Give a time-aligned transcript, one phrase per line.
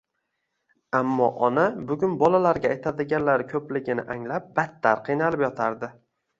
[0.99, 5.95] Ammo ona bugun bolalariga aytadiganlari ko‘pligini anglab, battar qiynalib yotardi